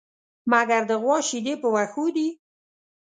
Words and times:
مگر 0.51 0.81
د 0.89 0.91
غوا 1.01 1.17
شيدې 1.29 1.53
په 1.61 1.67
وښو 1.73 2.05
دي. 2.15 2.27